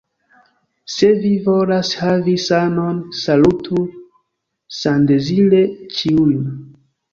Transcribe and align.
Se 0.93 1.09
vi 1.25 1.29
volas 1.47 1.91
havi 2.05 2.33
sanon, 2.45 3.03
salutu 3.19 3.83
sandezire 4.81 5.63
ĉiujn. 6.01 6.45